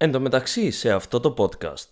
[0.00, 1.86] Εν τω μεταξύ σε αυτό το podcast.